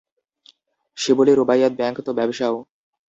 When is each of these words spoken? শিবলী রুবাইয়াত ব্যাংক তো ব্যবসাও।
শিবলী 0.97 1.33
রুবাইয়াত 1.35 1.73
ব্যাংক 1.79 1.97
তো 2.05 2.11
ব্যবসাও। 2.13 2.55